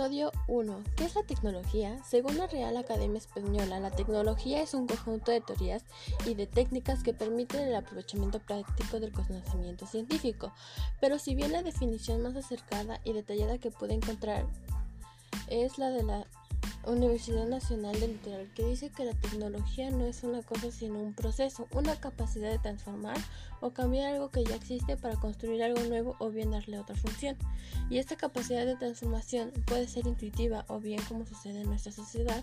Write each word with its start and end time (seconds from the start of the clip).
Episodio 0.00 0.32
1. 0.46 0.84
¿Qué 0.96 1.04
es 1.04 1.14
la 1.14 1.22
tecnología? 1.24 2.02
Según 2.02 2.38
la 2.38 2.46
Real 2.46 2.74
Academia 2.78 3.18
Española, 3.18 3.80
la 3.80 3.90
tecnología 3.90 4.62
es 4.62 4.72
un 4.72 4.86
conjunto 4.86 5.30
de 5.30 5.42
teorías 5.42 5.84
y 6.24 6.32
de 6.32 6.46
técnicas 6.46 7.02
que 7.02 7.12
permiten 7.12 7.68
el 7.68 7.74
aprovechamiento 7.74 8.38
práctico 8.38 8.98
del 8.98 9.12
conocimiento 9.12 9.86
científico. 9.86 10.54
Pero 11.02 11.18
si 11.18 11.34
bien 11.34 11.52
la 11.52 11.62
definición 11.62 12.22
más 12.22 12.34
acercada 12.34 13.02
y 13.04 13.12
detallada 13.12 13.58
que 13.58 13.70
puede 13.70 13.92
encontrar 13.92 14.46
es 15.48 15.76
la 15.76 15.90
de 15.90 16.02
la 16.02 16.26
Universidad 16.86 17.46
Nacional 17.46 17.98
del 18.00 18.12
Litoral, 18.12 18.50
que 18.54 18.64
dice 18.64 18.90
que 18.90 19.04
la 19.04 19.14
tecnología 19.14 19.90
no 19.90 20.06
es 20.06 20.22
una 20.24 20.42
cosa 20.42 20.70
sino 20.70 20.98
un 20.98 21.14
proceso, 21.14 21.68
una 21.72 21.96
capacidad 21.96 22.50
de 22.50 22.58
transformar 22.58 23.18
o 23.60 23.70
cambiar 23.70 24.14
algo 24.14 24.30
que 24.30 24.44
ya 24.44 24.54
existe 24.54 24.96
para 24.96 25.16
construir 25.16 25.62
algo 25.62 25.82
nuevo 25.84 26.16
o 26.18 26.30
bien 26.30 26.50
darle 26.50 26.78
otra 26.78 26.96
función. 26.96 27.36
Y 27.90 27.98
esta 27.98 28.16
capacidad 28.16 28.64
de 28.64 28.76
transformación 28.76 29.52
puede 29.66 29.88
ser 29.88 30.06
intuitiva 30.06 30.64
o 30.68 30.80
bien 30.80 31.00
como 31.08 31.26
sucede 31.26 31.60
en 31.60 31.68
nuestra 31.68 31.92
sociedad, 31.92 32.42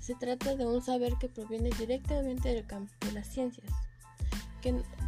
se 0.00 0.16
trata 0.16 0.56
de 0.56 0.66
un 0.66 0.82
saber 0.82 1.14
que 1.20 1.28
proviene 1.28 1.70
directamente 1.78 2.48
del 2.48 2.66
campo 2.66 2.92
de 3.06 3.12
las 3.12 3.28
ciencias 3.28 3.72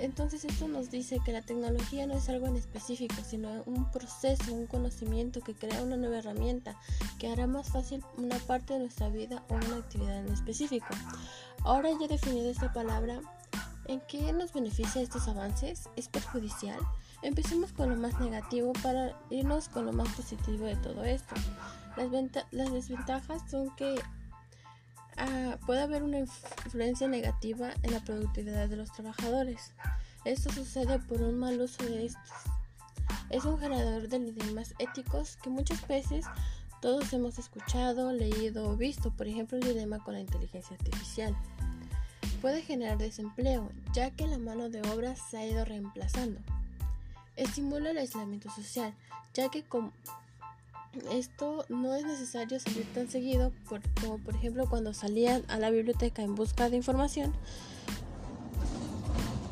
entonces 0.00 0.44
esto 0.44 0.68
nos 0.68 0.90
dice 0.90 1.18
que 1.24 1.32
la 1.32 1.42
tecnología 1.42 2.06
no 2.06 2.14
es 2.14 2.28
algo 2.28 2.46
en 2.46 2.56
específico, 2.56 3.16
sino 3.26 3.62
un 3.64 3.90
proceso, 3.90 4.52
un 4.52 4.66
conocimiento 4.66 5.40
que 5.40 5.54
crea 5.54 5.82
una 5.82 5.96
nueva 5.96 6.18
herramienta 6.18 6.76
que 7.18 7.28
hará 7.28 7.46
más 7.46 7.70
fácil 7.70 8.04
una 8.16 8.36
parte 8.38 8.74
de 8.74 8.80
nuestra 8.80 9.08
vida 9.08 9.42
o 9.48 9.54
una 9.54 9.76
actividad 9.76 10.18
en 10.18 10.32
específico. 10.32 10.88
Ahora 11.64 11.90
ya 12.00 12.06
definido 12.08 12.50
esta 12.50 12.72
palabra, 12.72 13.20
¿en 13.86 14.00
qué 14.08 14.32
nos 14.32 14.52
beneficia 14.52 15.02
estos 15.02 15.28
avances? 15.28 15.88
¿Es 15.96 16.08
perjudicial? 16.08 16.78
Empecemos 17.22 17.72
con 17.72 17.90
lo 17.90 17.96
más 17.96 18.20
negativo 18.20 18.72
para 18.82 19.18
irnos 19.30 19.68
con 19.68 19.86
lo 19.86 19.92
más 19.92 20.08
positivo 20.10 20.66
de 20.66 20.76
todo 20.76 21.04
esto. 21.04 21.34
Las, 21.96 22.10
las 22.52 22.72
desventajas 22.72 23.42
son 23.50 23.74
que 23.74 24.00
Ah, 25.18 25.58
puede 25.66 25.82
haber 25.82 26.04
una 26.04 26.20
influencia 26.20 27.08
negativa 27.08 27.70
en 27.82 27.92
la 27.92 28.00
productividad 28.00 28.68
de 28.68 28.76
los 28.76 28.92
trabajadores. 28.92 29.72
Esto 30.24 30.52
sucede 30.52 31.00
por 31.00 31.20
un 31.20 31.38
mal 31.38 31.60
uso 31.60 31.82
de 31.84 32.06
estos. 32.06 32.30
Es 33.28 33.44
un 33.44 33.58
generador 33.58 34.08
de 34.08 34.20
dilemas 34.20 34.74
éticos 34.78 35.36
que 35.42 35.50
muchas 35.50 35.86
veces 35.88 36.24
todos 36.80 37.12
hemos 37.12 37.38
escuchado, 37.40 38.12
leído 38.12 38.70
o 38.70 38.76
visto, 38.76 39.10
por 39.10 39.26
ejemplo 39.26 39.58
el 39.58 39.64
dilema 39.64 39.98
con 39.98 40.14
la 40.14 40.20
inteligencia 40.20 40.76
artificial. 40.76 41.36
Puede 42.40 42.62
generar 42.62 42.98
desempleo, 42.98 43.72
ya 43.92 44.12
que 44.12 44.28
la 44.28 44.38
mano 44.38 44.68
de 44.68 44.82
obra 44.82 45.16
se 45.16 45.38
ha 45.38 45.46
ido 45.46 45.64
reemplazando. 45.64 46.40
Estimula 47.34 47.90
el 47.90 47.98
aislamiento 47.98 48.50
social, 48.50 48.94
ya 49.34 49.48
que 49.48 49.64
como 49.64 49.92
esto 51.10 51.64
no 51.68 51.94
es 51.94 52.04
necesario 52.04 52.58
salir 52.60 52.86
tan 52.92 53.08
seguido 53.08 53.52
como 54.00 54.18
por 54.18 54.34
ejemplo 54.34 54.68
cuando 54.68 54.94
salían 54.94 55.42
a 55.48 55.58
la 55.58 55.70
biblioteca 55.70 56.22
en 56.22 56.34
busca 56.34 56.70
de 56.70 56.76
información. 56.76 57.32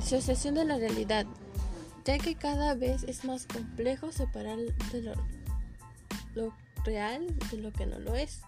Asociación 0.00 0.54
de 0.54 0.64
la 0.64 0.78
realidad, 0.78 1.26
ya 2.04 2.18
que 2.18 2.34
cada 2.34 2.74
vez 2.74 3.02
es 3.02 3.24
más 3.24 3.46
complejo 3.46 4.10
separar 4.10 4.56
de 4.56 5.02
lo, 5.02 5.12
lo 6.34 6.54
real 6.84 7.26
de 7.50 7.58
lo 7.58 7.72
que 7.72 7.84
no 7.84 7.98
lo 7.98 8.14
es. 8.14 8.40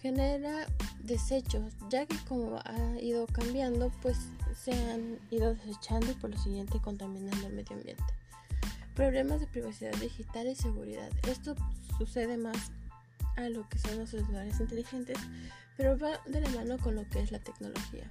Genera 0.00 0.66
desechos, 1.00 1.72
ya 1.90 2.06
que 2.06 2.16
como 2.28 2.58
ha 2.58 3.00
ido 3.00 3.26
cambiando, 3.26 3.90
pues 4.02 4.16
se 4.62 4.72
han 4.72 5.18
ido 5.30 5.54
desechando 5.54 6.12
y 6.12 6.14
por 6.14 6.30
lo 6.30 6.38
siguiente 6.38 6.80
contaminando 6.80 7.46
el 7.46 7.54
medio 7.54 7.76
ambiente. 7.76 8.04
Problemas 8.96 9.40
de 9.40 9.46
privacidad 9.46 9.94
digital 9.96 10.46
y 10.46 10.56
seguridad. 10.56 11.10
Esto 11.28 11.54
sucede 11.98 12.38
más 12.38 12.56
a 13.36 13.50
lo 13.50 13.68
que 13.68 13.78
son 13.78 13.98
los 13.98 14.08
celulares 14.08 14.58
inteligentes, 14.58 15.18
pero 15.76 15.98
va 15.98 16.18
de 16.24 16.40
la 16.40 16.48
mano 16.48 16.78
con 16.78 16.94
lo 16.94 17.06
que 17.10 17.20
es 17.20 17.30
la 17.30 17.38
tecnología. 17.38 18.10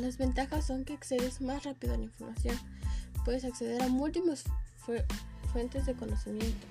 Las 0.00 0.18
ventajas 0.18 0.66
son 0.66 0.84
que 0.84 0.94
accedes 0.94 1.40
más 1.40 1.62
rápido 1.62 1.94
a 1.94 1.96
la 1.96 2.02
información, 2.02 2.58
puedes 3.24 3.44
acceder 3.44 3.80
a 3.80 3.88
múltiples 3.88 4.42
fuentes 5.52 5.86
de 5.86 5.94
conocimientos, 5.94 6.70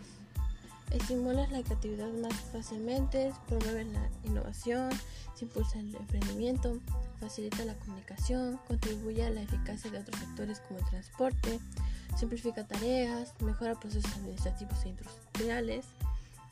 estimulas 0.91 1.49
la 1.49 1.63
creatividad 1.63 2.11
más 2.21 2.33
fácilmente, 2.51 3.31
promueve 3.47 3.85
la 3.85 4.09
innovación, 4.25 4.89
se 5.33 5.45
impulsa 5.45 5.79
el 5.79 5.95
emprendimiento, 5.95 6.81
facilita 7.21 7.63
la 7.63 7.75
comunicación, 7.75 8.59
contribuye 8.67 9.25
a 9.25 9.29
la 9.29 9.43
eficacia 9.43 9.91
de 9.91 9.99
otros 9.99 10.19
sectores 10.19 10.59
como 10.59 10.79
el 10.79 10.85
transporte, 10.85 11.59
simplifica 12.17 12.65
tareas, 12.65 13.33
mejora 13.41 13.79
procesos 13.79 14.11
administrativos 14.15 14.83
e 14.83 14.89
industriales, 14.89 15.85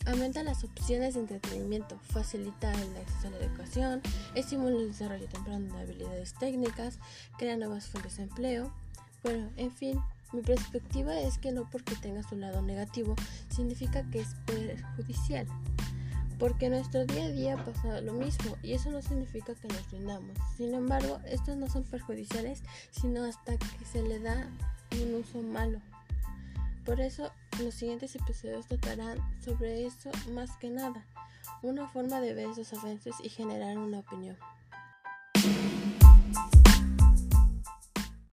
aumenta 0.05 0.43
las 0.43 0.63
opciones 0.63 1.15
de 1.15 1.21
entretenimiento, 1.21 1.97
facilita 2.11 2.71
el 2.71 2.97
acceso 2.97 3.27
a 3.27 3.31
la 3.31 3.37
educación, 3.37 4.01
estimula 4.35 4.77
el 4.77 4.87
desarrollo 4.89 5.27
temprano 5.27 5.73
de 5.73 5.81
habilidades 5.81 6.33
técnicas, 6.35 6.99
crea 7.37 7.57
nuevas 7.57 7.87
fuentes 7.87 8.17
de 8.17 8.23
empleo. 8.23 8.71
Bueno, 9.23 9.49
en 9.57 9.71
fin, 9.71 9.99
mi 10.31 10.41
perspectiva 10.41 11.19
es 11.19 11.37
que 11.37 11.51
no 11.51 11.67
porque 11.69 11.95
tenga 11.95 12.21
su 12.21 12.35
lado 12.35 12.61
negativo 12.61 13.15
significa 13.49 14.03
que 14.11 14.19
es 14.19 14.35
perjudicial. 14.45 15.47
Porque 16.39 16.69
nuestro 16.69 17.05
día 17.05 17.25
a 17.25 17.29
día 17.29 17.57
pasa 17.63 18.01
lo 18.01 18.13
mismo 18.13 18.57
y 18.61 18.73
eso 18.73 18.91
no 18.91 19.01
significa 19.01 19.55
que 19.55 19.67
nos 19.69 19.89
rindamos. 19.91 20.37
Sin 20.57 20.73
embargo, 20.73 21.19
estos 21.25 21.55
no 21.55 21.69
son 21.69 21.83
perjudiciales, 21.83 22.61
sino 22.91 23.23
hasta 23.23 23.57
que 23.57 23.85
se 23.85 24.01
le 24.01 24.19
da 24.19 24.49
un 25.01 25.15
uso 25.15 25.41
malo. 25.41 25.79
Por 26.85 26.99
eso 26.99 27.31
los 27.59 27.73
siguientes 27.73 28.15
episodios 28.15 28.67
tratarán 28.67 29.17
sobre 29.43 29.85
eso 29.85 30.11
más 30.33 30.55
que 30.57 30.69
nada, 30.69 31.03
una 31.63 31.87
forma 31.87 32.19
de 32.21 32.33
ver 32.33 32.49
esos 32.49 32.73
avances 32.73 33.15
y 33.23 33.29
generar 33.29 33.77
una 33.77 33.99
opinión. 33.99 34.37